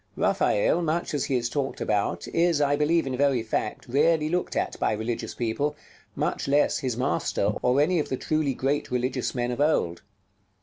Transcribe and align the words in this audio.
Raphael, 0.15 0.81
much 0.81 1.13
as 1.13 1.25
he 1.25 1.35
is 1.35 1.47
talked 1.47 1.79
about, 1.79 2.27
is, 2.29 2.59
I 2.59 2.75
believe 2.75 3.05
in 3.05 3.15
very 3.15 3.43
fact, 3.43 3.85
rarely 3.87 4.29
looked 4.29 4.55
at 4.55 4.79
by 4.79 4.93
religious 4.93 5.35
people; 5.35 5.75
much 6.15 6.47
less 6.47 6.79
his 6.79 6.97
master, 6.97 7.51
or 7.61 7.79
any 7.79 7.99
of 7.99 8.09
the 8.09 8.17
truly 8.17 8.55
great 8.55 8.89
religious 8.89 9.35
men 9.35 9.51
of 9.51 9.61
old. 9.61 10.01